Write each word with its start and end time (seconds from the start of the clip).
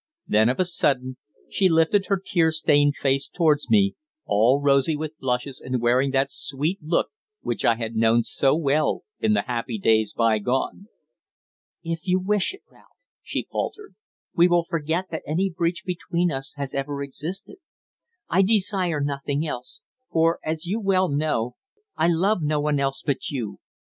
Then, 0.27 0.49
of 0.49 0.59
a 0.59 0.65
sudden, 0.65 1.17
she 1.47 1.69
lifted 1.69 2.07
her 2.07 2.19
tear 2.19 2.51
stained 2.51 2.95
face 2.95 3.29
towards 3.29 3.69
me, 3.69 3.93
all 4.25 4.59
rosy 4.59 4.97
with 4.97 5.15
blushes 5.19 5.61
and 5.61 5.79
wearing 5.79 6.09
that 6.09 6.31
sweet 6.31 6.79
look 6.81 7.09
which 7.41 7.63
I 7.63 7.75
had 7.75 7.93
known 7.95 8.23
so 8.23 8.55
well 8.55 9.03
in 9.19 9.33
the 9.33 9.43
happy 9.43 9.77
days 9.77 10.11
bygone. 10.13 10.87
"If 11.83 12.07
you 12.07 12.19
wish 12.19 12.51
it, 12.51 12.63
Ralph," 12.67 12.87
she 13.21 13.45
faltered, 13.51 13.93
"we 14.33 14.47
will 14.47 14.65
forget 14.67 15.11
that 15.11 15.21
any 15.27 15.51
breach 15.55 15.83
between 15.85 16.31
us 16.31 16.55
has 16.55 16.73
ever 16.73 17.03
existed. 17.03 17.57
I 18.27 18.41
desire 18.41 19.01
nothing 19.01 19.45
else; 19.45 19.81
for, 20.11 20.39
as 20.43 20.65
you 20.65 20.79
well 20.79 21.09
know, 21.09 21.57
I 21.95 22.07
love 22.07 22.41
no 22.41 22.59
one 22.59 22.79
else 22.79 23.03
but 23.05 23.29
you. 23.29 23.59